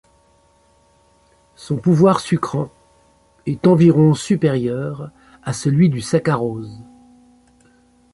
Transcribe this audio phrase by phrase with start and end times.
[1.55, 2.71] Son pouvoir sucrant
[3.45, 5.11] est environ supérieur
[5.43, 6.81] à celui du saccharose.